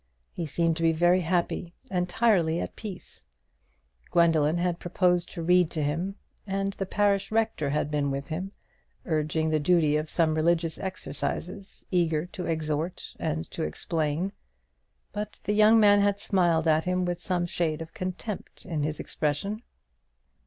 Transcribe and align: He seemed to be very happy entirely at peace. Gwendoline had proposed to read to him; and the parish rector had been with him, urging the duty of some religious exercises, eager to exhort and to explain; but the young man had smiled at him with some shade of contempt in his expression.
He 0.33 0.47
seemed 0.47 0.77
to 0.77 0.81
be 0.81 0.93
very 0.93 1.21
happy 1.21 1.75
entirely 1.91 2.59
at 2.59 2.75
peace. 2.75 3.23
Gwendoline 4.09 4.57
had 4.57 4.79
proposed 4.79 5.29
to 5.33 5.43
read 5.43 5.69
to 5.69 5.83
him; 5.83 6.15
and 6.47 6.73
the 6.73 6.87
parish 6.87 7.31
rector 7.31 7.69
had 7.69 7.91
been 7.91 8.09
with 8.09 8.29
him, 8.29 8.51
urging 9.05 9.51
the 9.51 9.59
duty 9.59 9.97
of 9.97 10.09
some 10.09 10.33
religious 10.33 10.79
exercises, 10.79 11.85
eager 11.91 12.25
to 12.25 12.47
exhort 12.47 13.13
and 13.19 13.45
to 13.51 13.61
explain; 13.61 14.31
but 15.13 15.33
the 15.43 15.53
young 15.53 15.79
man 15.79 16.01
had 16.01 16.19
smiled 16.19 16.67
at 16.67 16.85
him 16.85 17.05
with 17.05 17.21
some 17.21 17.45
shade 17.45 17.79
of 17.79 17.93
contempt 17.93 18.65
in 18.65 18.81
his 18.81 18.99
expression. 18.99 19.61